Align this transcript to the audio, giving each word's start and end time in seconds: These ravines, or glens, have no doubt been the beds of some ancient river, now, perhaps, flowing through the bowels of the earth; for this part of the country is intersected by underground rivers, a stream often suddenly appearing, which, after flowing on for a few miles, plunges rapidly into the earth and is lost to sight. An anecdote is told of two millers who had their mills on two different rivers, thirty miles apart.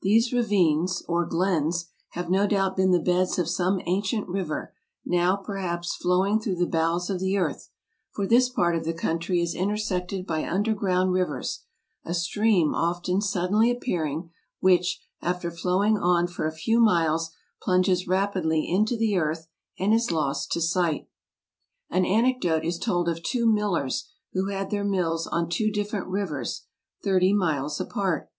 These 0.00 0.32
ravines, 0.32 1.02
or 1.06 1.26
glens, 1.26 1.90
have 2.12 2.30
no 2.30 2.46
doubt 2.46 2.78
been 2.78 2.92
the 2.92 2.98
beds 2.98 3.38
of 3.38 3.46
some 3.46 3.78
ancient 3.84 4.26
river, 4.26 4.72
now, 5.04 5.36
perhaps, 5.36 5.96
flowing 5.96 6.40
through 6.40 6.56
the 6.56 6.66
bowels 6.66 7.10
of 7.10 7.20
the 7.20 7.36
earth; 7.36 7.68
for 8.10 8.26
this 8.26 8.48
part 8.48 8.74
of 8.74 8.84
the 8.84 8.94
country 8.94 9.38
is 9.38 9.54
intersected 9.54 10.24
by 10.26 10.48
underground 10.48 11.12
rivers, 11.12 11.64
a 12.06 12.14
stream 12.14 12.74
often 12.74 13.20
suddenly 13.20 13.70
appearing, 13.70 14.30
which, 14.60 15.02
after 15.20 15.50
flowing 15.50 15.98
on 15.98 16.26
for 16.26 16.46
a 16.46 16.52
few 16.56 16.80
miles, 16.80 17.32
plunges 17.60 18.08
rapidly 18.08 18.66
into 18.66 18.96
the 18.96 19.18
earth 19.18 19.46
and 19.78 19.92
is 19.92 20.10
lost 20.10 20.50
to 20.52 20.60
sight. 20.62 21.06
An 21.90 22.06
anecdote 22.06 22.64
is 22.64 22.78
told 22.78 23.10
of 23.10 23.22
two 23.22 23.44
millers 23.44 24.08
who 24.32 24.46
had 24.48 24.70
their 24.70 24.84
mills 24.84 25.26
on 25.26 25.50
two 25.50 25.70
different 25.70 26.06
rivers, 26.08 26.62
thirty 27.04 27.34
miles 27.34 27.78
apart. 27.78 28.30